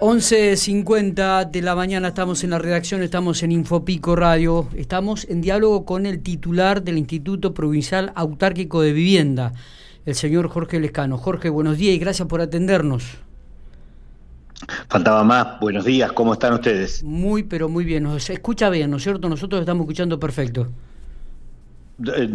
11.50 0.00 1.50
de 1.50 1.60
la 1.60 1.74
mañana 1.74 2.08
estamos 2.08 2.44
en 2.44 2.50
la 2.50 2.60
redacción, 2.60 3.02
estamos 3.02 3.42
en 3.42 3.50
Infopico 3.50 4.14
Radio, 4.14 4.68
estamos 4.76 5.26
en 5.28 5.40
diálogo 5.40 5.84
con 5.84 6.06
el 6.06 6.22
titular 6.22 6.84
del 6.84 6.98
Instituto 6.98 7.52
Provincial 7.52 8.12
Autárquico 8.14 8.80
de 8.80 8.92
Vivienda, 8.92 9.54
el 10.06 10.14
señor 10.14 10.48
Jorge 10.48 10.78
Lescano. 10.78 11.18
Jorge, 11.18 11.48
buenos 11.48 11.78
días 11.78 11.96
y 11.96 11.98
gracias 11.98 12.28
por 12.28 12.40
atendernos. 12.40 13.18
Faltaba 14.88 15.24
más, 15.24 15.58
buenos 15.60 15.84
días, 15.84 16.12
¿cómo 16.12 16.32
están 16.34 16.54
ustedes? 16.54 17.02
Muy, 17.02 17.42
pero 17.42 17.68
muy 17.68 17.84
bien, 17.84 18.04
nos 18.04 18.30
escucha 18.30 18.70
bien, 18.70 18.92
¿no 18.92 18.98
es 18.98 19.02
cierto? 19.02 19.28
Nosotros 19.28 19.60
estamos 19.60 19.82
escuchando 19.82 20.20
perfecto. 20.20 20.68
Eh, 22.06 22.28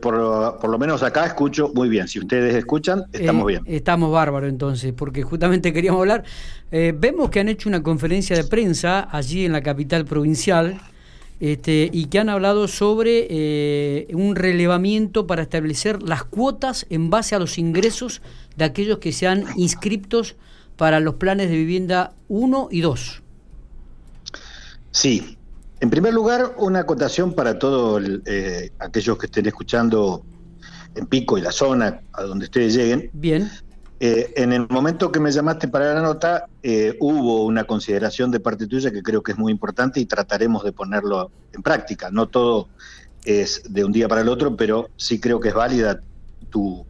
por, 0.00 0.68
lo 0.68 0.78
menos 0.78 1.02
acá 1.02 1.26
escucho 1.26 1.72
muy 1.74 1.88
bien. 1.88 2.06
Si 2.06 2.20
ustedes 2.20 2.54
escuchan, 2.54 3.04
estamos 3.12 3.46
bien. 3.46 3.62
Estamos 3.66 4.12
bárbaros 4.12 4.48
entonces, 4.48 4.92
porque 4.92 5.22
justamente 5.22 5.72
queríamos 5.74 6.00
hablar. 6.00 6.24
Eh, 6.70 6.94
vemos 6.96 7.30
que 7.30 7.40
han 7.40 7.48
hecho 7.48 7.68
una 7.68 7.82
conferencia 7.82 8.36
de 8.36 8.44
prensa 8.44 9.08
allí 9.10 9.44
en 9.44 9.52
la 9.52 9.62
capital 9.62 10.04
provincial 10.04 10.80
este, 11.40 11.90
y 11.92 12.06
que 12.06 12.18
han 12.18 12.28
hablado 12.28 12.68
sobre 12.68 13.26
eh, 13.30 14.08
un 14.12 14.36
relevamiento 14.36 15.26
para 15.26 15.42
establecer 15.42 16.02
las 16.02 16.24
cuotas 16.24 16.86
en 16.90 17.10
base 17.10 17.34
a 17.34 17.38
los 17.38 17.58
ingresos 17.58 18.22
de 18.56 18.64
aquellos 18.64 18.98
que 18.98 19.12
sean 19.12 19.44
inscriptos 19.56 20.36
para 20.76 21.00
los 21.00 21.14
planes 21.14 21.50
de 21.50 21.56
vivienda 21.56 22.12
1 22.28 22.68
y 22.70 22.80
2. 22.82 23.22
Sí, 24.90 25.37
en 25.80 25.90
primer 25.90 26.12
lugar, 26.12 26.54
una 26.58 26.80
acotación 26.80 27.34
para 27.34 27.58
todos 27.58 28.02
eh, 28.26 28.70
aquellos 28.78 29.16
que 29.18 29.26
estén 29.26 29.46
escuchando 29.46 30.24
en 30.94 31.06
Pico 31.06 31.38
y 31.38 31.40
la 31.40 31.52
zona 31.52 32.00
a 32.12 32.22
donde 32.24 32.46
ustedes 32.46 32.74
lleguen. 32.74 33.10
Bien. 33.12 33.50
Eh, 34.00 34.32
en 34.36 34.52
el 34.52 34.68
momento 34.68 35.10
que 35.10 35.18
me 35.18 35.32
llamaste 35.32 35.68
para 35.68 35.94
la 35.94 36.02
nota, 36.02 36.46
eh, 36.62 36.96
hubo 37.00 37.44
una 37.44 37.64
consideración 37.64 38.30
de 38.30 38.38
parte 38.40 38.66
tuya 38.66 38.90
que 38.90 39.02
creo 39.02 39.22
que 39.22 39.32
es 39.32 39.38
muy 39.38 39.50
importante 39.50 39.98
y 40.00 40.06
trataremos 40.06 40.62
de 40.64 40.72
ponerlo 40.72 41.30
en 41.52 41.62
práctica. 41.62 42.10
No 42.10 42.28
todo 42.28 42.68
es 43.24 43.62
de 43.68 43.84
un 43.84 43.92
día 43.92 44.08
para 44.08 44.20
el 44.20 44.28
otro, 44.28 44.56
pero 44.56 44.90
sí 44.96 45.20
creo 45.20 45.40
que 45.40 45.48
es 45.48 45.54
válida 45.54 46.00
tu, 46.50 46.86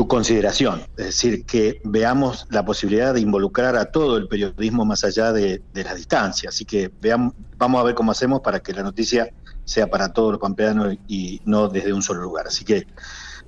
tu 0.00 0.08
consideración, 0.08 0.80
es 0.96 1.04
decir, 1.04 1.44
que 1.44 1.82
veamos 1.84 2.46
la 2.48 2.64
posibilidad 2.64 3.12
de 3.12 3.20
involucrar 3.20 3.76
a 3.76 3.84
todo 3.92 4.16
el 4.16 4.28
periodismo 4.28 4.86
más 4.86 5.04
allá 5.04 5.30
de, 5.30 5.60
la 5.74 5.94
distancia. 5.94 6.48
Así 6.48 6.64
que 6.64 6.90
veamos, 7.02 7.34
vamos 7.58 7.82
a 7.82 7.84
ver 7.84 7.94
cómo 7.94 8.10
hacemos 8.10 8.40
para 8.40 8.60
que 8.60 8.72
la 8.72 8.82
noticia 8.82 9.28
sea 9.66 9.88
para 9.88 10.10
todos 10.10 10.32
los 10.32 10.40
pampeanos 10.40 10.96
y 11.06 11.42
no 11.44 11.68
desde 11.68 11.92
un 11.92 12.00
solo 12.00 12.22
lugar. 12.22 12.46
Así 12.46 12.64
que 12.64 12.86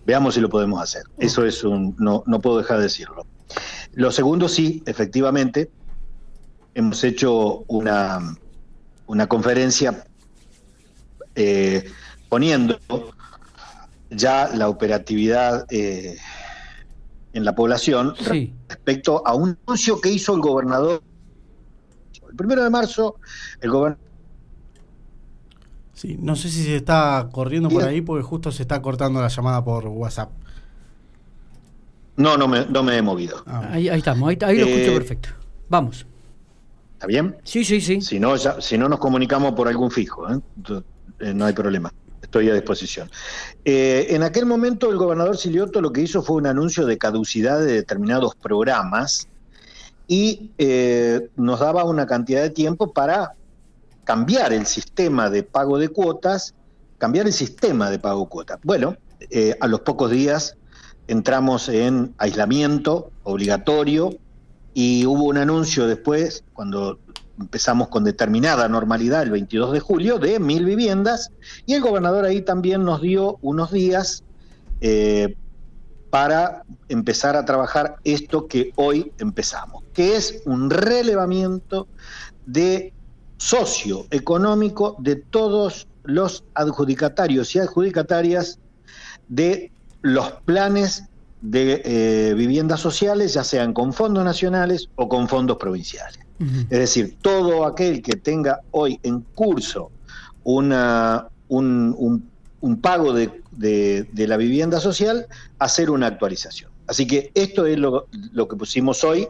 veamos 0.05 0.35
si 0.35 0.43
lo 0.43 0.51
podemos 0.51 0.83
hacer. 0.83 1.05
Eso 1.17 1.47
es 1.47 1.65
un, 1.65 1.97
no, 1.99 2.23
no 2.27 2.39
puedo 2.39 2.59
dejar 2.59 2.77
de 2.77 2.83
decirlo. 2.83 3.25
Lo 3.95 4.13
segundo, 4.13 4.47
sí, 4.47 4.83
efectivamente, 4.85 5.71
hemos 6.75 7.03
hecho 7.03 7.65
una, 7.67 8.37
una 9.07 9.27
conferencia 9.27 10.05
eh, 11.35 11.91
poniendo 12.29 12.79
ya 14.11 14.51
la 14.55 14.69
operatividad 14.69 15.65
eh, 15.71 16.19
en 17.33 17.45
la 17.45 17.55
población 17.55 18.15
respecto 18.69 19.27
a 19.27 19.35
un 19.35 19.59
anuncio 19.67 20.01
que 20.01 20.11
hizo 20.11 20.35
el 20.35 20.41
gobernador. 20.41 21.03
El 22.29 22.37
primero 22.37 22.63
de 22.63 22.71
marzo, 22.71 23.17
el 23.61 23.71
gobernador. 23.71 24.05
Sí, 25.95 26.17
no 26.19 26.35
sé 26.35 26.49
si 26.49 26.65
se 26.65 26.77
está 26.77 27.29
corriendo 27.31 27.69
por 27.69 27.85
ahí 27.85 28.01
porque 28.01 28.23
justo 28.23 28.51
se 28.51 28.63
está 28.63 28.83
cortando 28.83 29.21
la 29.21 29.29
llamada 29.29 29.63
por 29.63 29.87
WhatsApp. 29.87 30.31
No, 32.17 32.37
no 32.37 32.49
me, 32.49 32.67
no 32.67 32.83
me 32.83 32.97
he 32.97 33.03
movido. 33.03 33.43
Ah, 33.47 33.69
ahí, 33.73 33.89
estamos, 33.89 34.29
ahí, 34.29 34.59
lo 34.59 34.67
escucho 34.67 34.91
eh, 34.91 34.95
perfecto. 34.95 35.29
Vamos. 35.69 36.07
¿Está 36.95 37.07
bien? 37.07 37.37
Sí, 37.45 37.65
sí, 37.65 37.81
sí. 37.81 38.01
Si 38.01 38.21
no, 38.21 38.37
si 38.37 38.79
no 38.79 38.89
nos 38.89 38.99
comunicamos 38.99 39.53
por 39.53 39.69
algún 39.69 39.91
fijo, 39.91 40.31
¿eh? 40.31 40.41
Eh, 41.21 41.33
no 41.35 41.47
hay 41.47 41.53
problema 41.53 41.93
estoy 42.33 42.49
a 42.49 42.55
disposición. 42.55 43.11
Eh, 43.63 44.07
en 44.11 44.23
aquel 44.23 44.47
momento 44.47 44.91
el 44.91 44.97
gobernador 44.97 45.37
Silioto 45.37 45.83
lo 45.83 45.93
que 45.93 46.01
hizo 46.01 46.23
fue 46.23 46.37
un 46.37 46.47
anuncio 46.47 46.87
de 46.87 46.97
caducidad 46.97 47.61
de 47.61 47.75
determinados 47.75 48.35
programas 48.35 49.29
y 50.09 50.51
eh, 50.57 51.29
nos 51.37 51.61
daba 51.61 51.85
una 51.85 52.07
cantidad 52.07 52.41
de 52.41 52.49
tiempo 52.49 52.95
para 52.95 53.35
cambiar 54.05 54.55
el 54.55 54.65
sistema 54.65 55.29
de 55.29 55.43
pago 55.43 55.79
de 55.79 55.91
cuotas, 55.91 56.55
cambiar 56.97 57.27
el 57.27 57.35
sistema 57.35 57.91
de 57.91 57.99
pago 57.99 58.23
de 58.23 58.29
cuotas. 58.31 58.59
Bueno, 58.65 58.97
eh, 59.31 59.55
a 59.61 59.69
los 59.69 59.81
pocos 59.81 60.11
días 60.11 60.57
entramos 61.09 61.69
en 61.69 62.15
aislamiento 62.17 63.11
obligatorio 63.25 64.17
y 64.73 65.05
hubo 65.05 65.25
un 65.25 65.37
anuncio 65.37 65.87
después, 65.87 66.45
cuando 66.55 66.99
empezamos 67.39 67.89
con 67.89 68.05
determinada 68.05 68.69
normalidad 68.69 69.23
el 69.23 69.31
22 69.31 69.73
de 69.73 69.81
julio, 69.81 70.19
de 70.19 70.39
mil 70.39 70.65
viviendas, 70.65 71.31
y 71.67 71.75
el 71.75 71.83
gobernador 71.83 72.25
ahí 72.25 72.43
también 72.43 72.85
nos 72.85 73.01
dio 73.01 73.39
unos 73.43 73.71
días 73.71 74.25
eh, 74.81 75.37
para 76.11 76.63
empezar 76.89 77.37
a 77.37 77.45
trabajar 77.45 77.97
esto 78.05 78.47
que 78.47 78.73
hoy 78.77 79.13
empezamos, 79.19 79.83
que 79.95 80.17
es 80.17 80.43
un 80.45 80.69
relevamiento 80.69 81.89
de 82.45 82.93
socioeconómico 83.39 84.97
de 84.99 85.17
todos 85.17 85.89
los 86.05 86.45
adjudicatarios 86.55 87.55
y 87.55 87.61
adjudicatarias 87.61 88.59
de 89.29 89.73
los 90.03 90.33
planes 90.45 91.05
de 91.41 91.83
eh, 91.85 92.35
viviendas 92.35 92.81
sociales, 92.81 93.35
ya 93.35 93.43
sean 93.43 93.73
con 93.73 93.93
fondos 93.93 94.25
nacionales 94.25 94.89
o 94.97 95.09
con 95.09 95.29
fondos 95.29 95.57
provinciales. 95.57 96.21
Es 96.71 96.79
decir, 96.79 97.17
todo 97.21 97.67
aquel 97.67 98.03
que 98.03 98.17
tenga 98.17 98.61
hoy 98.71 98.99
en 99.03 99.21
curso 99.21 99.91
una, 100.45 101.29
un, 101.49 102.29
pago 102.81 103.13
de, 103.13 104.09
la 104.15 104.37
vivienda 104.37 104.81
social, 104.81 105.27
hacer 105.59 105.91
una 105.91 106.07
actualización. 106.07 106.71
Así 106.87 107.07
que 107.07 107.31
esto 107.35 107.67
es 107.67 107.79
lo, 107.79 108.07
que 108.49 108.57
pusimos 108.57 109.05
hoy 109.05 109.29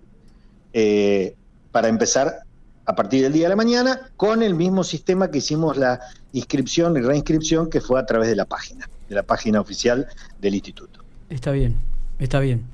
eh, 0.72 1.34
para 1.70 1.88
empezar 1.88 2.40
a 2.84 2.96
partir 2.96 3.22
del 3.22 3.32
día 3.32 3.44
de 3.44 3.50
la 3.50 3.56
mañana 3.56 4.10
con 4.16 4.42
el 4.42 4.54
mismo 4.54 4.82
sistema 4.82 5.30
que 5.30 5.38
hicimos 5.38 5.76
la 5.76 6.00
inscripción 6.32 6.96
y 6.96 7.00
reinscripción 7.00 7.70
que 7.70 7.80
fue 7.80 8.00
a 8.00 8.06
través 8.06 8.28
de 8.28 8.36
la 8.36 8.44
página, 8.44 8.88
de 9.08 9.14
la 9.14 9.22
página 9.22 9.60
oficial 9.60 10.08
del 10.40 10.54
instituto. 10.54 11.00
Está 11.30 11.52
bien, 11.52 11.76
está 12.18 12.40
bien. 12.40 12.64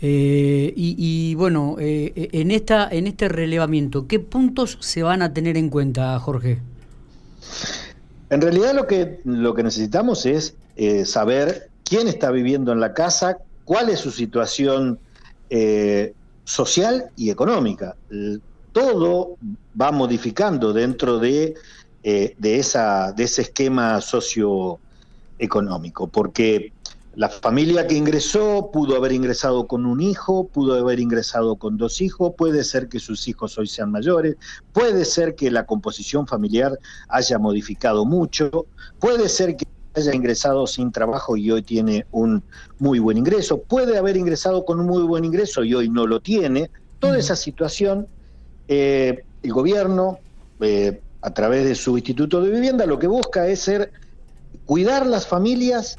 Eh, 0.00 0.72
y, 0.76 1.34
bueno, 1.34 1.74
eh, 1.80 2.28
en, 2.32 2.52
esta, 2.52 2.88
en 2.90 3.08
este 3.08 3.28
relevamiento, 3.28 4.06
¿qué 4.06 4.20
puntos 4.20 4.78
se 4.80 5.02
van 5.02 5.20
a 5.22 5.34
tener 5.34 5.56
en 5.56 5.70
cuenta, 5.70 6.16
Jorge? 6.20 6.60
En 8.30 8.40
realidad 8.40 8.74
lo 8.74 8.86
que, 8.86 9.20
lo 9.24 9.54
que 9.54 9.64
necesitamos 9.64 10.24
es 10.26 10.54
eh, 10.76 11.04
saber 11.04 11.70
quién 11.84 12.06
está 12.06 12.30
viviendo 12.30 12.70
en 12.72 12.78
la 12.80 12.94
casa, 12.94 13.38
cuál 13.64 13.88
es 13.88 13.98
su 14.00 14.10
situación 14.10 14.98
social 16.44 17.06
y 17.16 17.30
económica. 17.30 17.96
Todo 18.72 19.38
va 19.80 19.92
modificando 19.92 20.74
dentro 20.74 21.18
de, 21.18 21.54
de, 22.02 22.58
esa, 22.58 23.12
de 23.12 23.24
ese 23.24 23.40
esquema 23.42 24.02
socioeconómico, 24.02 26.08
porque 26.08 26.72
la 27.18 27.28
familia 27.28 27.84
que 27.88 27.96
ingresó 27.96 28.70
pudo 28.72 28.94
haber 28.94 29.10
ingresado 29.10 29.66
con 29.66 29.86
un 29.86 30.00
hijo, 30.00 30.46
pudo 30.46 30.74
haber 30.74 31.00
ingresado 31.00 31.56
con 31.56 31.76
dos 31.76 32.00
hijos, 32.00 32.34
puede 32.38 32.62
ser 32.62 32.88
que 32.88 33.00
sus 33.00 33.26
hijos 33.26 33.58
hoy 33.58 33.66
sean 33.66 33.90
mayores, 33.90 34.36
puede 34.72 35.04
ser 35.04 35.34
que 35.34 35.50
la 35.50 35.66
composición 35.66 36.28
familiar 36.28 36.78
haya 37.08 37.40
modificado 37.40 38.04
mucho, 38.04 38.66
puede 39.00 39.28
ser 39.28 39.56
que 39.56 39.66
haya 39.96 40.14
ingresado 40.14 40.68
sin 40.68 40.92
trabajo 40.92 41.36
y 41.36 41.50
hoy 41.50 41.62
tiene 41.62 42.06
un 42.12 42.44
muy 42.78 43.00
buen 43.00 43.18
ingreso, 43.18 43.62
puede 43.62 43.98
haber 43.98 44.16
ingresado 44.16 44.64
con 44.64 44.78
un 44.78 44.86
muy 44.86 45.02
buen 45.02 45.24
ingreso 45.24 45.64
y 45.64 45.74
hoy 45.74 45.88
no 45.88 46.06
lo 46.06 46.20
tiene. 46.20 46.70
Toda 47.00 47.18
esa 47.18 47.34
situación, 47.34 48.06
eh, 48.68 49.24
el 49.42 49.52
gobierno, 49.52 50.20
eh, 50.60 51.00
a 51.22 51.34
través 51.34 51.64
de 51.64 51.74
su 51.74 51.96
Instituto 51.96 52.40
de 52.40 52.52
Vivienda, 52.52 52.86
lo 52.86 53.00
que 53.00 53.08
busca 53.08 53.48
es 53.48 53.58
ser 53.58 53.90
cuidar 54.66 55.04
las 55.04 55.26
familias 55.26 55.98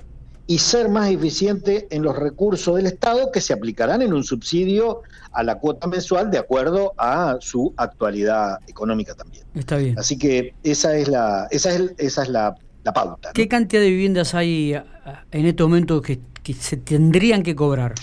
y 0.50 0.57
ser 0.57 0.90
más 0.90 1.10
eficiente 1.12 1.88
en 1.92 2.01
los 2.01 2.18
recursos 2.18 2.75
del 2.75 2.88
Estado 2.88 3.31
que 3.31 3.40
se 3.40 3.54
aplicarán 3.54 4.01
en 4.01 4.13
un 4.13 4.24
subsidio 4.24 5.04
a 5.31 5.44
la 5.44 5.60
cuota 5.60 5.86
mensual 5.86 6.31
de 6.31 6.40
acuerdo 6.40 6.96
a 6.98 7.38
su 7.40 7.72
actualidad 7.78 8.57
económica 8.68 9.13
también. 9.13 9.44
Está 9.54 9.78
bien. 9.78 10.00
Así 10.00 10.18
que 10.18 10.56
esa 10.63 10.98
es 10.98 11.07
la, 11.07 11.48
esa 11.51 11.75
es, 11.75 11.94
esa 12.00 12.24
es 12.24 12.30
la, 12.30 12.56
pauta. 12.96 13.30
¿Qué 13.36 13.48
cantidad 13.48 13.84
de 13.84 13.92
viviendas 13.92 14.34
hay 14.34 14.74
en 14.74 15.46
este 15.46 15.62
momento 15.62 16.01
que, 16.01 16.19
se 16.60 16.78
tendrían 16.78 17.44
que 17.44 17.56
cobrar? 17.56 17.94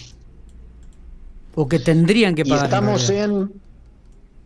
¿O 1.57 1.67
que 1.67 1.81
tendrían 1.81 2.37
que 2.37 2.45
pagar? 2.45 2.67
estamos 2.67 3.11
en 3.11 3.51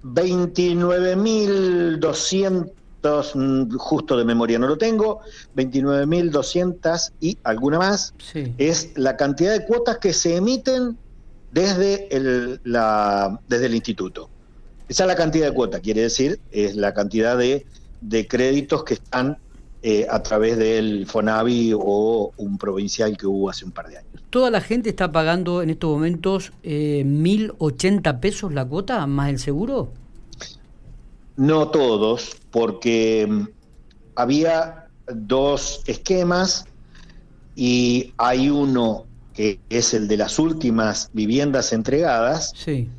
29.200 0.04 2.64
Mm, 2.64 2.70
justo 3.78 4.16
de 4.16 4.24
memoria 4.24 4.58
no 4.58 4.68
lo 4.68 4.76
tengo, 4.78 5.20
29.200 5.56 7.12
y 7.20 7.38
alguna 7.44 7.78
más, 7.78 8.14
es 8.58 8.90
la 8.96 9.16
cantidad 9.16 9.52
de 9.52 9.64
cuotas 9.64 9.98
que 9.98 10.12
se 10.12 10.36
emiten 10.36 10.98
desde 11.52 12.14
el, 12.14 12.60
la, 12.64 13.40
desde 13.48 13.66
el 13.66 13.74
instituto. 13.74 14.28
Esa 14.88 15.04
es 15.04 15.08
la 15.08 15.16
cantidad 15.16 15.46
de 15.46 15.54
cuota, 15.54 15.80
quiere 15.80 16.02
decir, 16.02 16.40
es 16.50 16.74
la 16.74 16.92
cantidad 16.94 17.38
de, 17.38 17.66
de 18.00 18.26
créditos 18.26 18.84
que 18.84 18.94
están 18.94 19.38
eh, 19.82 20.06
a 20.10 20.22
través 20.22 20.58
del 20.58 21.06
FONAVI 21.06 21.72
o 21.74 22.32
un 22.36 22.58
provincial 22.58 23.16
que 23.16 23.26
hubo 23.26 23.48
hace 23.48 23.64
un 23.64 23.70
par 23.70 23.88
de 23.88 23.96
años. 23.96 24.10
¿Toda 24.28 24.50
la 24.50 24.60
gente 24.60 24.90
está 24.90 25.10
pagando 25.10 25.62
en 25.62 25.70
estos 25.70 25.90
momentos 25.90 26.52
eh, 26.62 27.02
1.080 27.06 28.20
pesos 28.20 28.52
la 28.52 28.64
cuota 28.66 29.06
más 29.06 29.30
el 29.30 29.38
seguro? 29.38 29.92
No 31.40 31.68
todos, 31.68 32.36
porque 32.50 33.26
mm, 33.26 33.48
había 34.14 34.88
dos 35.06 35.80
esquemas 35.86 36.66
y 37.56 38.12
hay 38.18 38.50
uno 38.50 39.06
que 39.32 39.58
es 39.70 39.94
el 39.94 40.06
de 40.06 40.18
las 40.18 40.38
últimas 40.38 41.08
viviendas 41.14 41.72
entregadas, 41.72 42.52
sí. 42.54 42.90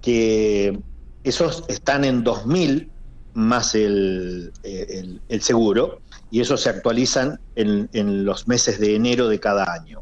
que 0.00 0.80
esos 1.24 1.64
están 1.68 2.06
en 2.06 2.24
2.000 2.24 2.88
más 3.34 3.74
el, 3.74 4.50
el, 4.62 5.20
el 5.28 5.42
seguro, 5.42 6.00
y 6.30 6.40
eso 6.40 6.56
se 6.56 6.70
actualizan 6.70 7.38
en, 7.54 7.90
en, 7.92 8.24
los 8.24 8.48
meses 8.48 8.80
de 8.80 8.96
enero 8.96 9.28
de 9.28 9.38
cada 9.38 9.74
año. 9.74 10.00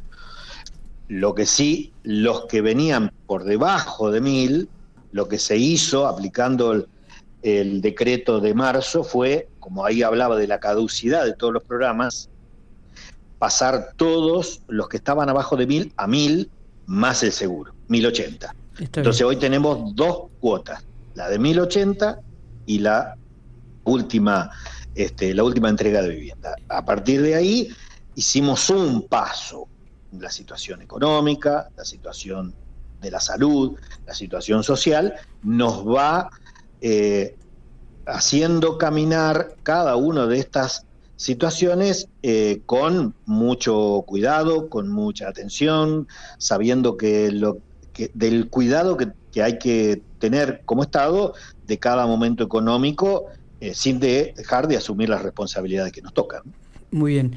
Lo 1.08 1.34
que 1.34 1.46
sí, 1.46 1.92
los 2.04 2.46
que 2.46 2.60
venían 2.62 3.10
por 3.26 3.42
debajo 3.42 4.12
de 4.12 4.20
mil, 4.20 4.68
lo 5.10 5.26
que 5.26 5.40
se 5.40 5.56
hizo 5.56 6.06
aplicando 6.06 6.72
el, 6.72 6.86
el, 7.42 7.80
decreto 7.80 8.40
de 8.40 8.54
marzo 8.54 9.04
fue, 9.04 9.48
como 9.60 9.84
ahí 9.84 10.02
hablaba 10.02 10.36
de 10.36 10.46
la 10.46 10.60
caducidad 10.60 11.24
de 11.24 11.34
todos 11.34 11.52
los 11.52 11.62
programas, 11.62 12.30
pasar 13.38 13.92
todos 13.96 14.62
los 14.68 14.88
que 14.88 14.96
estaban 14.96 15.28
abajo 15.28 15.56
de 15.56 15.66
mil 15.66 15.92
a 15.96 16.06
mil 16.06 16.50
más 16.86 17.22
el 17.22 17.32
seguro, 17.32 17.74
1080. 17.88 18.54
Entonces 18.80 19.22
hoy 19.22 19.36
tenemos 19.36 19.94
dos 19.94 20.30
cuotas, 20.40 20.84
la 21.14 21.28
de 21.28 21.38
1080 21.38 22.20
y 22.66 22.78
la 22.78 23.16
última 23.84 24.50
este, 24.98 25.32
la 25.32 25.44
última 25.44 25.68
entrega 25.68 26.02
de 26.02 26.08
vivienda. 26.08 26.56
A 26.68 26.84
partir 26.84 27.22
de 27.22 27.36
ahí 27.36 27.68
hicimos 28.16 28.68
un 28.68 29.06
paso. 29.06 29.68
La 30.10 30.28
situación 30.28 30.82
económica, 30.82 31.68
la 31.76 31.84
situación 31.84 32.52
de 33.00 33.10
la 33.10 33.20
salud, 33.20 33.78
la 34.06 34.14
situación 34.14 34.64
social, 34.64 35.14
nos 35.44 35.86
va 35.86 36.30
eh, 36.80 37.36
haciendo 38.06 38.78
caminar 38.78 39.56
cada 39.62 39.96
una 39.96 40.26
de 40.26 40.38
estas 40.38 40.86
situaciones 41.16 42.08
eh, 42.22 42.60
con 42.66 43.14
mucho 43.26 44.04
cuidado, 44.06 44.68
con 44.68 44.88
mucha 44.88 45.28
atención, 45.28 46.06
sabiendo 46.38 46.96
que, 46.96 47.32
lo, 47.32 47.58
que 47.92 48.10
del 48.14 48.48
cuidado 48.48 48.96
que, 48.96 49.08
que 49.32 49.42
hay 49.42 49.58
que 49.58 50.00
tener 50.18 50.62
como 50.64 50.82
Estado 50.82 51.34
de 51.66 51.78
cada 51.78 52.06
momento 52.06 52.44
económico 52.44 53.26
eh, 53.60 53.74
sin 53.74 53.98
de 53.98 54.34
dejar 54.36 54.68
de 54.68 54.76
asumir 54.76 55.08
las 55.08 55.22
responsabilidades 55.22 55.92
que 55.92 56.00
nos 56.00 56.14
tocan. 56.14 56.42
Muy 56.92 57.14
bien. 57.14 57.34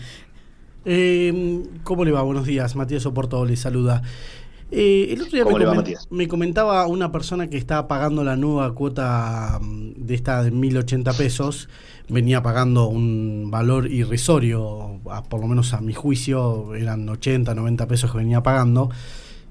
Eh, 0.85 1.63
¿Cómo 1.83 2.05
le 2.05 2.11
va? 2.11 2.21
Buenos 2.21 2.45
días. 2.45 2.75
Matías 2.75 3.05
Oporto 3.07 3.43
le 3.43 3.55
saluda. 3.55 4.03
Eh, 4.73 5.09
el 5.11 5.21
otro 5.21 5.33
día 5.33 5.43
me, 5.43 5.65
va, 5.65 5.75
coment 5.75 5.97
me, 6.09 6.27
comentaba 6.29 6.87
una 6.87 7.11
persona 7.11 7.49
que 7.49 7.57
estaba 7.57 7.89
pagando 7.89 8.23
la 8.23 8.37
nueva 8.37 8.73
cuota 8.73 9.59
mm, 9.61 9.93
de 9.97 10.15
esta 10.15 10.41
de 10.43 10.51
1080 10.51 11.11
pesos, 11.13 11.67
venía 12.07 12.41
pagando 12.41 12.87
un 12.87 13.49
valor 13.51 13.91
irrisorio, 13.91 15.01
a, 15.09 15.23
por 15.23 15.41
lo 15.41 15.47
menos 15.47 15.73
a 15.73 15.81
mi 15.81 15.93
juicio 15.93 16.73
eran 16.73 17.07
80, 17.09 17.53
90 17.53 17.87
pesos 17.87 18.11
que 18.11 18.19
venía 18.19 18.41
pagando, 18.41 18.89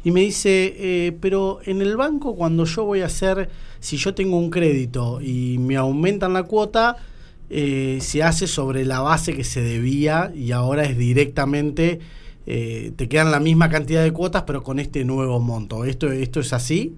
y 0.02 0.11
me 0.11 0.22
dice, 0.22 0.75
eh, 0.78 1.12
pero 1.20 1.61
en 1.66 1.82
el 1.82 1.96
banco 1.96 2.34
cuando 2.34 2.64
yo 2.64 2.84
voy 2.84 3.02
a 3.02 3.06
hacer, 3.06 3.50
si 3.81 3.99
yo 3.99 4.14
tengo 4.14 4.38
un 4.38 4.49
crédito 4.49 5.20
y 5.20 5.58
me 5.58 5.76
aumentan 5.76 6.32
la 6.32 6.44
cuota, 6.44 6.96
eh, 7.50 7.99
se 8.00 8.23
hace 8.23 8.46
sobre 8.46 8.84
la 8.84 9.00
base 9.00 9.34
que 9.34 9.44
se 9.44 9.61
debía 9.61 10.32
y 10.34 10.52
ahora 10.52 10.84
es 10.84 10.96
directamente, 10.96 12.00
eh, 12.46 12.92
te 12.96 13.08
quedan 13.08 13.31
la 13.31 13.40
misma 13.40 13.69
cantidad 13.69 14.02
de 14.02 14.12
cuotas 14.12 14.44
pero 14.46 14.62
con 14.62 14.78
este 14.78 15.04
nuevo 15.04 15.40
monto. 15.40 15.84
¿Esto, 15.84 16.10
esto 16.10 16.40
es 16.40 16.52
así? 16.52 16.96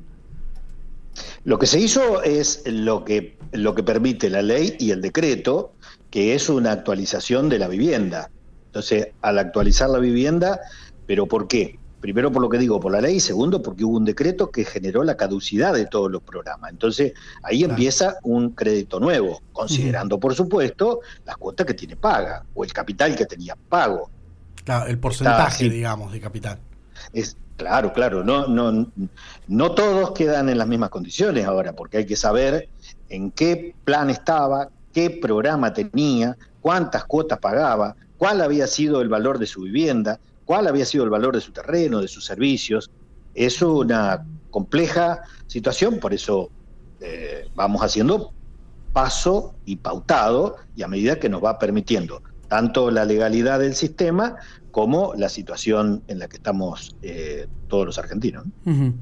Lo 1.45 1.59
que 1.59 1.67
se 1.67 1.81
hizo 1.81 2.23
es 2.23 2.63
lo 2.67 3.05
que, 3.05 3.37
lo 3.53 3.75
que 3.75 3.83
permite 3.83 4.31
la 4.31 4.43
ley 4.43 4.77
y 4.79 4.93
el 4.93 5.03
decreto, 5.03 5.73
que 6.11 6.35
es 6.35 6.49
una 6.49 6.73
actualización 6.73 7.49
de 7.49 7.59
la 7.59 7.69
vivienda. 7.69 8.31
Entonces, 8.67 9.09
al 9.21 9.39
actualizar 9.39 9.91
la 9.91 9.99
vivienda, 9.99 10.61
¿pero 11.07 11.27
por 11.27 11.49
qué? 11.49 11.79
primero 12.03 12.33
por 12.33 12.43
lo 12.43 12.49
que 12.51 12.59
digo, 12.59 12.81
por 12.81 12.93
la 12.93 13.01
ley, 13.01 13.17
y 13.17 13.21
segundo 13.21 13.63
porque 13.63 13.85
hubo 13.85 13.97
un 13.97 14.05
decreto 14.05 14.51
que 14.51 14.65
generó 14.65 15.05
la 15.05 15.17
caducidad 15.17 15.73
de 15.73 15.87
todos 15.87 16.11
los 16.11 16.21
programas. 16.21 16.73
Entonces, 16.73 17.13
ahí 17.45 17.61
claro. 17.61 17.75
empieza 17.75 18.17
un 18.25 18.51
crédito 18.51 18.99
nuevo, 18.99 19.41
considerando, 19.53 20.17
uh 20.17 20.19
-huh. 20.19 20.23
por 20.23 20.35
supuesto, 20.35 21.01
las 21.25 21.37
cuotas 21.37 21.65
que 21.65 21.75
tiene 21.75 21.95
paga 21.97 22.45
o 22.55 22.65
el 22.65 22.73
capital 22.73 23.15
que 23.15 23.25
tenía 23.25 23.57
pago. 23.69 24.11
Claro, 24.65 24.87
el 24.91 24.99
porcentaje, 24.99 25.65
Está, 25.65 25.75
digamos, 25.75 26.13
de 26.13 26.21
capital. 26.21 26.59
Es, 27.13 27.37
claro, 27.57 27.93
claro, 27.93 28.23
no, 28.23 28.47
no, 28.47 28.87
no 29.49 29.73
todos 29.73 30.13
quedan 30.13 30.49
en 30.49 30.59
las 30.59 30.69
mismas 30.69 30.91
condiciones 30.91 31.45
ahora, 31.45 31.73
porque 31.73 31.99
hay 31.99 32.07
que 32.07 32.17
saber 32.17 32.69
en 33.09 33.31
qué 33.31 33.75
plan 33.85 34.11
estaba, 34.11 34.69
qué 34.93 35.11
programa 35.11 35.73
tenía, 35.73 36.37
cuántas 36.61 37.05
cuotas 37.05 37.39
pagaba, 37.39 37.97
cuál 38.19 38.41
había 38.41 38.67
sido 38.67 39.01
el 39.01 39.09
valor 39.09 39.39
de 39.39 39.47
su 39.47 39.63
vivienda, 39.63 40.21
cuál 40.45 40.67
había 40.67 40.85
sido 40.85 41.05
el 41.05 41.11
valor 41.11 41.35
de 41.35 41.41
su 41.41 41.53
terreno, 41.53 42.01
de 42.01 42.09
sus 42.09 42.25
servicios. 42.25 42.91
Es 43.35 43.63
una 43.63 44.25
compleja 44.51 45.23
situación, 45.47 45.99
por 45.99 46.15
eso 46.15 46.51
eh, 47.01 47.49
vamos 47.55 47.83
haciendo 47.83 48.33
paso 48.93 49.55
y 49.65 49.77
pautado 49.77 50.57
y 50.77 50.83
a 50.83 50.89
medida 50.89 51.19
que 51.19 51.29
nos 51.29 51.43
va 51.43 51.59
permitiendo 51.59 52.23
tanto 52.53 52.91
la 52.91 53.07
legalidad 53.07 53.61
del 53.61 53.75
sistema 53.75 54.37
como 54.73 55.15
la 55.15 55.31
situación 55.31 56.03
en 56.07 56.19
la 56.19 56.29
que 56.29 56.37
estamos 56.37 56.95
eh, 57.01 57.47
todos 57.69 57.87
los 57.87 57.97
argentinos. 57.97 58.45
Uh 58.67 58.71
-huh. 58.71 58.93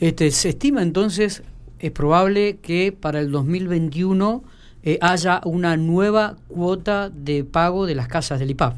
este, 0.00 0.30
se 0.30 0.48
estima 0.48 0.80
entonces, 0.80 1.42
es 1.80 1.90
probable 1.90 2.60
que 2.62 2.92
para 2.92 3.20
el 3.20 3.30
2021 3.30 4.42
eh, 4.84 4.96
haya 5.02 5.42
una 5.44 5.76
nueva 5.76 6.36
cuota 6.48 7.10
de 7.10 7.44
pago 7.44 7.84
de 7.84 7.94
las 7.94 8.08
casas 8.08 8.38
del 8.38 8.52
IPAP. 8.52 8.74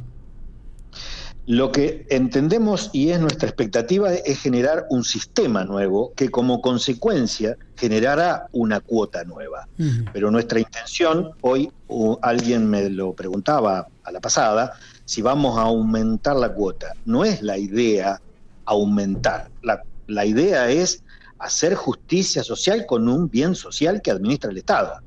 Lo 1.46 1.70
que 1.70 2.04
entendemos 2.10 2.90
y 2.92 3.10
es 3.10 3.20
nuestra 3.20 3.48
expectativa 3.48 4.12
es 4.12 4.40
generar 4.40 4.86
un 4.90 5.04
sistema 5.04 5.62
nuevo 5.62 6.12
que 6.16 6.30
como 6.30 6.60
consecuencia 6.60 7.56
generará 7.76 8.48
una 8.50 8.80
cuota 8.80 9.22
nueva. 9.22 9.68
Uh 9.78 9.84
-huh. 9.84 10.10
Pero 10.12 10.32
nuestra 10.32 10.58
intención, 10.58 11.30
hoy 11.42 11.70
uh, 11.86 12.16
alguien 12.22 12.68
me 12.68 12.90
lo 12.90 13.12
preguntaba 13.12 13.86
a 14.06 14.12
la 14.12 14.20
pasada, 14.20 14.72
si 15.04 15.20
vamos 15.20 15.58
a 15.58 15.62
aumentar 15.62 16.36
la 16.36 16.52
cuota. 16.52 16.92
No 17.04 17.24
es 17.24 17.42
la 17.42 17.58
idea 17.58 18.20
aumentar, 18.64 19.50
la, 19.62 19.82
la 20.06 20.24
idea 20.24 20.70
es 20.70 21.02
hacer 21.38 21.74
justicia 21.74 22.42
social 22.42 22.86
con 22.86 23.08
un 23.08 23.28
bien 23.28 23.54
social 23.54 24.00
que 24.00 24.10
administra 24.10 24.50
el 24.50 24.58
Estado. 24.58 25.00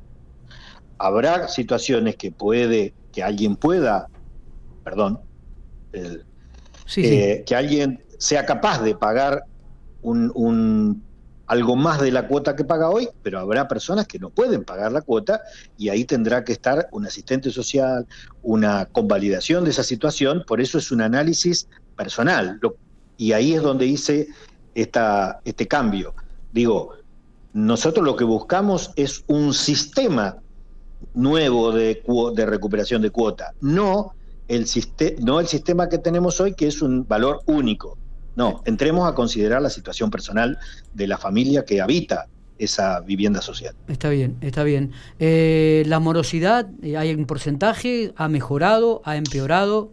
Habrá 0.97 1.47
situaciones 1.47 2.15
que 2.15 2.31
puede, 2.31 2.93
que 3.11 3.23
alguien 3.23 3.55
pueda, 3.55 4.07
perdón, 4.83 5.19
el, 5.93 6.25
sí, 6.85 7.05
eh, 7.05 7.37
sí. 7.37 7.43
que 7.45 7.55
alguien 7.55 8.03
sea 8.17 8.45
capaz 8.45 8.81
de 8.81 8.95
pagar 8.95 9.43
un, 10.01 10.31
un, 10.35 11.03
algo 11.49 11.75
más 11.75 11.99
de 11.99 12.11
la 12.11 12.27
cuota 12.27 12.55
que 12.55 12.63
paga 12.63 12.91
hoy, 12.91 13.09
pero 13.23 13.39
habrá 13.39 13.67
personas 13.67 14.05
que 14.05 14.19
no 14.19 14.29
pueden 14.29 14.63
pagar 14.63 14.91
la 14.91 15.01
cuota 15.01 15.41
y 15.79 15.89
ahí 15.89 16.05
tendrá 16.05 16.43
que 16.43 16.51
estar 16.51 16.87
un 16.91 17.07
asistente 17.07 17.49
social, 17.49 18.05
una 18.43 18.85
convalidación 18.85 19.63
de 19.63 19.71
esa 19.71 19.83
situación, 19.83 20.43
por 20.45 20.61
eso 20.61 20.77
es 20.77 20.91
un 20.91 21.01
análisis 21.01 21.67
personal. 21.97 22.59
Lo, 22.61 22.75
y 23.17 23.31
ahí 23.31 23.55
es 23.55 23.63
donde 23.63 23.87
hice 23.87 24.27
esta, 24.75 25.41
este 25.43 25.67
cambio. 25.67 26.13
Digo, 26.53 26.93
nosotros 27.53 28.05
lo 28.05 28.15
que 28.15 28.25
buscamos 28.25 28.91
es 28.95 29.23
un 29.25 29.55
sistema 29.55 30.37
nuevo 31.15 31.71
de, 31.71 32.03
de 32.35 32.45
recuperación 32.45 33.01
de 33.01 33.09
cuota, 33.09 33.55
no 33.59 34.13
el, 34.47 34.67
no 35.21 35.39
el 35.39 35.47
sistema 35.47 35.89
que 35.89 35.97
tenemos 35.97 36.39
hoy, 36.39 36.53
que 36.53 36.67
es 36.67 36.83
un 36.83 37.07
valor 37.07 37.41
único. 37.47 37.97
No, 38.36 38.62
entremos 38.65 39.09
a 39.09 39.15
considerar 39.15 39.62
la 39.62 39.69
situación 39.69 40.09
personal 40.09 40.57
de 40.93 41.07
la 41.07 41.17
familia 41.17 41.65
que 41.65 41.81
habita 41.81 42.27
esa 42.57 43.00
vivienda 43.01 43.41
social. 43.41 43.74
Está 43.88 44.09
bien, 44.09 44.38
está 44.41 44.63
bien. 44.63 44.91
Eh, 45.19 45.83
¿La 45.88 46.00
morosidad, 46.00 46.67
eh, 46.81 46.98
hay 46.98 47.13
un 47.13 47.25
porcentaje? 47.25 48.13
¿Ha 48.15 48.27
mejorado? 48.27 49.01
¿Ha 49.05 49.15
empeorado? 49.15 49.91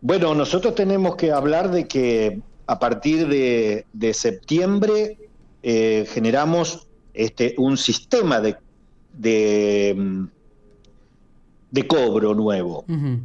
Bueno, 0.00 0.34
nosotros 0.34 0.74
tenemos 0.74 1.16
que 1.16 1.32
hablar 1.32 1.70
de 1.70 1.86
que 1.86 2.40
a 2.66 2.78
partir 2.78 3.28
de, 3.28 3.86
de 3.92 4.14
septiembre 4.14 5.18
eh, 5.62 6.06
generamos 6.12 6.88
este, 7.14 7.54
un 7.58 7.76
sistema 7.76 8.40
de, 8.40 8.56
de 9.12 10.26
de 11.74 11.88
cobro 11.88 12.34
nuevo. 12.34 12.84
Uh 12.88 12.92
-huh. 12.92 13.20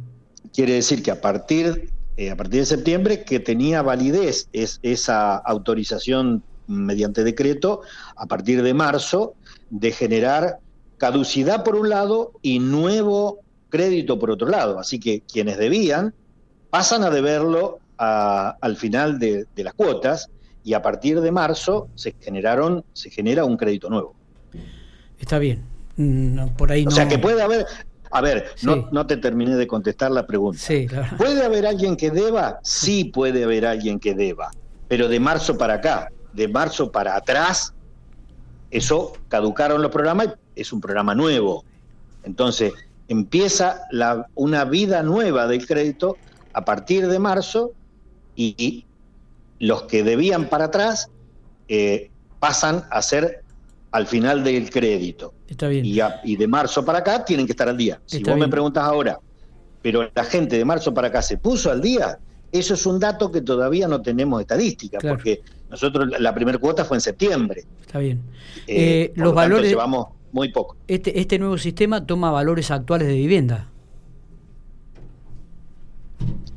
Quiere 0.52 0.72
decir 0.72 1.04
que 1.04 1.12
a 1.12 1.20
partir, 1.20 1.88
eh, 2.20 2.30
a 2.30 2.36
partir 2.36 2.60
de 2.60 2.66
septiembre, 2.66 3.24
que 3.24 3.40
tenía 3.40 3.80
validez 3.80 4.50
es, 4.52 4.78
esa 4.82 5.38
autorización 5.38 6.42
mediante 6.66 7.24
decreto, 7.24 7.80
a 8.14 8.26
partir 8.26 8.62
de 8.62 8.74
marzo 8.74 9.32
de 9.70 9.90
generar 9.90 10.58
caducidad 10.98 11.64
por 11.64 11.76
un 11.76 11.88
lado 11.88 12.32
y 12.42 12.58
nuevo 12.58 13.38
crédito 13.70 14.18
por 14.18 14.30
otro 14.30 14.48
lado. 14.48 14.78
Así 14.78 15.00
que 15.00 15.22
quienes 15.22 15.56
debían 15.56 16.12
pasan 16.68 17.04
a 17.04 17.10
deberlo 17.10 17.78
al 17.96 18.76
final 18.76 19.18
de, 19.18 19.46
las 19.56 19.72
cuotas 19.72 20.28
y 20.62 20.74
a 20.74 20.82
partir 20.82 21.22
de 21.22 21.32
marzo 21.32 21.88
se 21.94 22.14
generaron 22.20 22.84
se 22.92 23.08
genera 23.08 23.46
un 23.46 23.56
crédito 23.56 23.88
nuevo. 23.88 24.14
Está 25.18 25.38
bien. 25.38 25.62
Mm, 25.96 26.48
por 26.48 26.70
ahí 26.70 26.84
o 26.86 26.90
sea 26.90 27.08
que 27.08 27.18
puede 27.18 27.40
haber, 27.40 27.64
a 28.10 28.20
ver, 28.20 28.46
no, 28.62 28.88
no, 28.90 29.06
te 29.06 29.16
terminé 29.16 29.56
de 29.56 29.66
contestar 29.66 30.10
la 30.10 30.26
pregunta. 30.26 30.58
Sí, 30.58 30.86
claro. 30.86 31.16
¿Puede 31.16 31.44
haber 31.44 31.66
alguien 31.66 31.96
que 31.96 32.10
deba? 32.10 32.58
Sí 32.62 33.04
puede 33.04 33.44
haber 33.44 33.64
alguien 33.66 34.00
que 34.00 34.14
deba, 34.14 34.50
pero 34.88 35.08
de 35.08 35.20
marzo 35.20 35.56
para 35.56 35.74
acá, 35.74 36.10
de 36.32 36.48
marzo 36.48 36.90
para 36.90 37.16
atrás, 37.16 37.72
eso 38.70 39.12
caducaron 39.28 39.82
los 39.82 39.90
programas, 39.90 40.30
es 40.56 40.72
un 40.72 40.80
programa 40.80 41.14
nuevo. 41.14 41.64
Entonces, 42.24 42.72
empieza 43.08 43.82
la, 43.90 44.26
una 44.34 44.64
vida 44.64 45.02
nueva 45.02 45.46
del 45.46 45.66
crédito 45.66 46.16
a 46.52 46.64
partir 46.64 47.08
de 47.08 47.18
marzo 47.18 47.72
y, 48.36 48.86
los 49.58 49.82
que 49.82 50.02
debían 50.02 50.46
para 50.46 50.66
atrás 50.66 51.10
eh, 51.68 52.10
pasan 52.38 52.84
a 52.90 53.02
ser 53.02 53.44
al 53.92 54.06
final 54.06 54.44
del 54.44 54.70
crédito. 54.70 55.34
Está 55.48 55.68
bien. 55.68 55.84
Y, 55.84 56.36
de 56.36 56.48
marzo 56.48 56.84
para 56.84 56.98
acá 56.98 57.24
tienen 57.24 57.46
que 57.46 57.52
estar 57.52 57.68
al 57.68 57.76
día. 57.76 58.00
Si 58.06 58.22
vos 58.22 58.36
me 58.36 58.48
preguntas 58.48 58.84
ahora, 58.84 59.18
pero 59.82 60.08
la 60.14 60.24
gente 60.24 60.56
de 60.56 60.64
marzo 60.64 60.94
para 60.94 61.08
acá 61.08 61.22
se 61.22 61.38
puso 61.38 61.70
al 61.70 61.80
día, 61.80 62.18
eso 62.52 62.74
es 62.74 62.86
un 62.86 62.98
dato 62.98 63.30
que 63.30 63.40
todavía 63.40 63.88
no 63.88 64.00
tenemos 64.02 64.40
estadística, 64.40 64.98
porque 65.00 65.42
nosotros 65.68 66.08
la 66.18 66.34
primera 66.34 66.58
cuota 66.58 66.84
fue 66.84 66.96
en 66.96 67.00
septiembre. 67.00 67.64
Está 67.80 67.98
bien. 67.98 68.20
Eh, 68.66 69.10
eh, 69.10 69.12
los 69.16 69.34
valores. 69.34 69.68
llevamos 69.68 70.08
muy 70.32 70.50
poco. 70.50 70.76
Este, 70.86 71.18
este 71.18 71.38
nuevo 71.38 71.58
sistema 71.58 72.06
toma 72.06 72.30
valores 72.30 72.70
actuales 72.70 73.08
de 73.08 73.14
vivienda. 73.14 73.68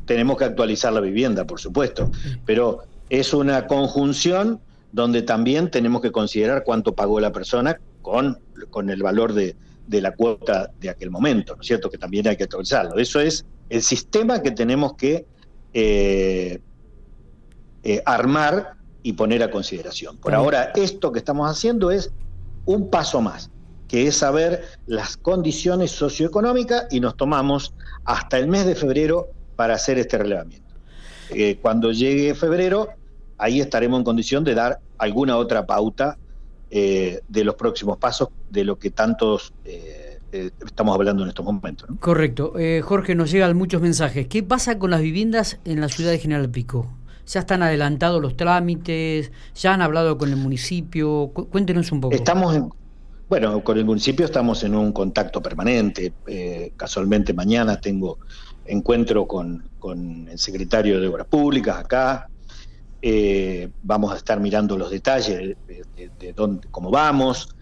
Tenemos 0.06 0.38
que 0.38 0.44
actualizar 0.46 0.92
la 0.92 1.00
vivienda, 1.00 1.46
por 1.46 1.60
supuesto, 1.60 2.12
pero 2.46 2.84
es 3.10 3.34
una 3.34 3.68
conjunción 3.68 4.60
donde 4.94 5.24
también 5.24 5.72
tenemos 5.72 6.02
que 6.02 6.12
considerar 6.12 6.64
cuánto 6.64 6.94
pagó 6.94 7.20
la 7.20 7.34
persona 7.34 7.82
con, 8.02 8.40
con 8.70 8.92
el 8.92 9.02
valor 9.02 9.34
de, 9.34 9.56
la 9.90 10.12
cuota 10.12 10.72
de 10.80 10.90
aquel 10.90 11.10
momento, 11.10 11.56
¿no 11.56 11.62
es 11.62 11.68
cierto? 11.68 11.90
Que 11.90 11.98
también 11.98 12.28
hay 12.28 12.38
que 12.38 12.44
actualizarlo. 12.44 12.98
Eso 12.98 13.20
es 13.20 13.44
el 13.70 13.82
sistema 13.82 14.42
que 14.42 14.52
tenemos 14.52 14.94
que 14.94 15.26
eh, 15.74 16.60
eh, 17.84 18.02
armar 18.06 18.76
y 19.02 19.14
poner 19.14 19.42
a 19.42 19.50
consideración. 19.50 20.18
Por 20.18 20.36
ahora, 20.36 20.72
esto 20.76 21.12
que 21.12 21.20
estamos 21.20 21.50
haciendo 21.50 21.90
es 21.90 22.12
un 22.66 22.92
paso 22.92 23.20
más, 23.20 23.50
que 23.88 24.08
es 24.08 24.18
saber 24.18 24.64
las 24.86 25.18
condiciones 25.18 25.90
socioeconómicas 25.90 26.86
y 26.92 27.00
nos 27.00 27.18
tomamos 27.18 27.74
hasta 28.06 28.38
el 28.38 28.48
mes 28.48 28.68
de 28.68 28.76
febrero 28.76 29.30
para 29.56 29.74
hacer 29.74 29.98
este 29.98 30.20
relevamiento. 30.20 30.76
Eh, 31.32 31.58
cuando 31.62 31.92
llegue 31.92 32.36
febrero, 32.36 32.90
ahí 33.38 33.60
estaremos 33.60 34.00
en 34.00 34.04
condición 34.04 34.44
de 34.44 34.56
dar 34.56 34.80
alguna 34.98 35.38
otra 35.38 35.66
pauta 35.66 36.18
eh, 36.76 37.22
de 37.28 37.44
los 37.44 37.56
próximos 37.56 37.98
pasos 37.98 38.30
de 38.50 38.64
lo 38.64 38.80
que 38.80 38.90
tantos 38.90 39.54
eh, 39.64 40.18
eh, 40.32 40.50
estamos 40.66 40.96
hablando 40.96 41.22
en 41.22 41.30
estos 41.30 41.46
momentos. 41.46 41.88
Correcto. 42.00 42.54
Jorge, 42.82 43.14
nos 43.14 43.30
llegan 43.30 43.56
muchos 43.56 43.82
mensajes. 43.82 44.28
¿Qué 44.28 44.42
pasa 44.42 44.80
con 44.80 44.90
las 44.90 45.02
viviendas 45.02 45.60
en 45.66 45.82
la 45.82 45.90
ciudad 45.90 46.10
de 46.10 46.18
General 46.18 46.50
Pico? 46.50 46.90
¿Ya 47.28 47.42
están 47.42 47.62
adelantados 47.62 48.22
los 48.22 48.36
trámites? 48.36 49.32
¿Ya 49.56 49.74
han 49.74 49.84
hablado 49.84 50.18
con 50.18 50.30
el 50.30 50.36
municipio? 50.36 51.32
Cuéntenos 51.52 51.92
un 51.92 52.02
poco. 52.02 52.16
Estamos 52.16 52.56
en, 52.56 52.70
bueno, 53.30 53.64
con 53.64 53.78
el 53.78 53.86
municipio 53.86 54.26
estamos 54.26 54.64
en 54.64 54.74
un 54.74 54.92
contacto 54.92 55.44
permanente. 55.44 56.12
casualmente 56.76 57.34
mañana 57.34 57.80
tengo 57.80 58.18
encuentro 58.66 59.28
con, 59.28 59.64
con 59.78 60.28
el 60.28 60.40
secretario 60.40 61.00
de 61.00 61.08
Obras 61.08 61.28
Públicas 61.28 61.78
acá, 61.78 62.30
eh, 63.06 63.70
vamos 63.82 64.14
a 64.14 64.16
estar 64.16 64.40
mirando 64.40 64.78
los 64.78 64.90
detalles 64.90 65.58
de, 65.68 66.34
dónde, 66.34 66.70
cómo 66.72 66.90
vamos. 66.90 67.54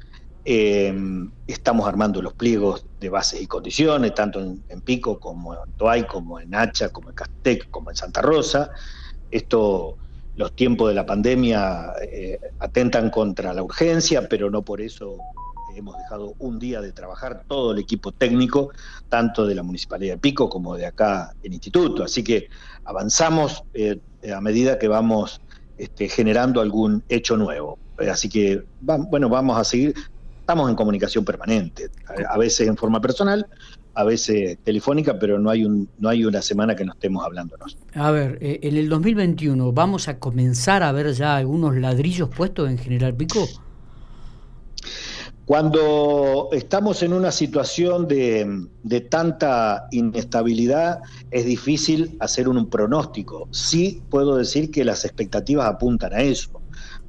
Eh, 0.45 0.93
estamos 1.47 1.87
armando 1.87 2.21
los 2.21 2.33
pliegos 2.33 2.85
de 2.99 3.09
bases 3.09 3.41
y 3.41 3.47
condiciones, 3.47 4.13
tanto 4.13 4.39
en, 4.39 4.81
Pico 4.81 5.19
como 5.19 5.55
en 5.55 5.71
Toay, 5.77 6.05
como 6.05 6.39
en 6.39 6.53
Hacha, 6.53 6.89
como 6.89 7.09
en 7.09 7.15
Castec, 7.15 7.71
como 7.71 7.89
en 7.89 7.95
Santa 7.95 8.21
Rosa. 8.21 8.69
Esto, 9.31 9.97
los 10.35 10.55
tiempos 10.55 10.89
de 10.89 10.93
la 10.93 11.07
pandemia 11.07 11.93
eh, 12.03 12.39
atentan 12.59 13.09
contra 13.09 13.51
la 13.51 13.63
urgencia, 13.63 14.29
pero 14.29 14.51
no 14.51 14.61
por 14.61 14.79
eso 14.79 15.17
hemos 15.75 15.97
dejado 15.97 16.35
un 16.39 16.59
día 16.59 16.81
de 16.81 16.91
trabajar 16.91 17.43
todo 17.47 17.71
el 17.71 17.79
equipo 17.79 18.11
técnico, 18.11 18.71
tanto 19.09 19.45
de 19.45 19.55
la 19.55 19.63
Municipalidad 19.63 20.15
de 20.15 20.19
Pico 20.19 20.49
como 20.49 20.75
de 20.75 20.85
acá 20.85 21.33
en 21.43 21.53
Instituto. 21.53 22.03
Así 22.03 22.23
que 22.23 22.47
avanzamos 22.85 23.63
eh, 23.73 23.99
a 24.33 24.41
medida 24.41 24.77
que 24.79 24.87
vamos 24.87 25.41
este, 25.77 26.09
generando 26.09 26.61
algún 26.61 27.03
hecho 27.09 27.37
nuevo. 27.37 27.79
Así 27.97 28.29
que, 28.29 28.63
bueno, 28.81 29.29
vamos 29.29 29.57
a 29.57 29.63
seguir, 29.63 29.93
estamos 30.39 30.69
en 30.69 30.75
comunicación 30.75 31.23
permanente, 31.23 31.89
a, 32.27 32.37
veces 32.37 32.67
en 32.67 32.77
forma 32.77 32.99
personal, 32.99 33.47
a 33.93 34.03
veces 34.03 34.57
telefónica, 34.63 35.19
pero 35.19 35.39
no 35.39 35.49
hay, 35.49 35.65
un, 35.65 35.89
no 35.99 36.09
hay 36.09 36.25
una 36.25 36.41
semana 36.41 36.75
que 36.75 36.85
no 36.85 36.93
estemos 36.93 37.23
hablándonos. 37.25 37.77
A 37.93 38.11
ver, 38.11 38.37
eh, 38.41 38.59
en 38.63 38.77
el 38.77 38.89
2021, 38.89 39.71
¿vamos 39.71 40.07
a 40.07 40.19
comenzar 40.19 40.83
a 40.83 40.91
ver 40.91 41.13
ya 41.13 41.35
algunos 41.35 41.75
ladrillos 41.75 42.29
puestos 42.29 42.69
en 42.69 42.77
General 42.77 43.13
Pico? 43.15 43.47
Cuando 45.51 46.47
estamos 46.53 47.03
en 47.03 47.11
una 47.11 47.29
situación 47.29 48.07
de, 48.07 49.01
tanta 49.09 49.89
inestabilidad, 49.91 51.01
es 51.29 51.43
difícil 51.43 52.15
hacer 52.21 52.47
un, 52.47 52.69
pronóstico. 52.69 53.49
Sí 53.51 54.01
puedo 54.09 54.37
decir 54.37 54.71
que 54.71 54.85
las 54.85 55.03
expectativas 55.03 55.67
apuntan 55.67 56.13
a 56.13 56.21
eso, 56.21 56.61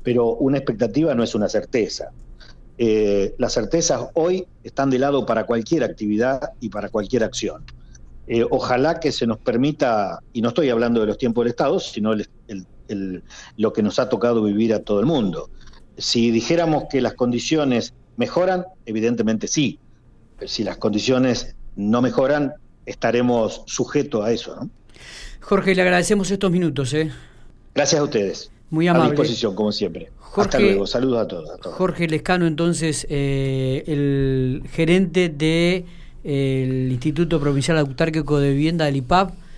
pero 0.03 0.35
una 0.35 0.59
expectativa 0.59 1.15
no 1.15 1.23
es 1.23 1.37
una 1.37 1.49
certeza. 1.49 2.11
Eh, 2.79 3.33
las 3.39 3.53
certezas 3.53 4.09
hoy 4.15 4.45
están 4.65 4.91
de 4.91 4.99
lado 4.99 5.25
para 5.25 5.47
cualquier 5.47 5.85
actividad 5.85 6.41
y 6.59 6.69
para 6.69 6.89
cualquier 6.89 7.23
acción. 7.23 7.63
Eh, 8.27 8.45
ojalá 8.51 8.99
que 8.99 9.13
se 9.13 9.25
nos 9.25 9.39
permita, 9.39 10.19
y 10.33 10.43
no 10.43 10.49
estoy 10.49 10.69
hablando 10.69 11.01
de 11.01 11.07
los 11.07 11.17
tiempos 11.17 11.45
del 11.45 11.51
Estado, 11.51 11.79
sino 11.79 12.13
lo 13.57 13.73
que 13.73 13.83
nos 13.85 14.01
ha 14.01 14.09
tocado 14.09 14.43
vivir 14.43 14.75
a 14.75 14.81
todo 14.81 14.99
el 14.99 15.07
mundo. 15.07 15.49
Si 15.97 16.33
dijéramos 16.33 16.87
que 16.91 17.01
las 17.01 17.15
condiciones 17.15 17.95
¿Mejoran? 18.17 18.65
Evidentemente 18.87 19.49
sí. 19.49 19.79
Pero 20.39 20.49
si 20.49 20.65
las 20.65 20.77
condiciones 20.77 21.55
no 21.77 22.03
mejoran, 22.03 22.53
estaremos 22.87 23.63
sujetos 23.67 24.25
a 24.25 24.33
eso. 24.33 24.57
¿no? 24.57 24.71
Jorge, 25.41 25.75
le 25.75 25.83
agradecemos 25.83 26.31
estos 26.31 26.51
minutos. 26.51 26.93
¿eh? 26.95 27.11
Gracias 27.75 28.01
a 28.01 28.05
ustedes. 28.05 28.51
Muy 28.71 28.89
amable. 28.89 29.09
A 29.09 29.11
disposición, 29.11 29.55
como 29.55 29.73
siempre. 29.73 30.11
Hasta 30.37 30.59
luego. 30.59 30.87
Saludos 30.87 31.19
a 31.21 31.29
todos. 31.29 31.75
Jorge 31.75 32.09
Lescano, 32.09 32.47
entonces, 32.47 33.07
eh, 33.11 33.85
el 33.87 34.63
gerente 34.73 35.29
del 35.29 35.39
de, 35.39 35.85
el 36.25 36.93
Instituto 36.93 37.39
Provincial 37.39 37.77
Autárquico 37.79 38.39
de 38.39 38.51
Vivienda 38.51 38.87
del 38.87 38.97
IPAP. 38.97 39.35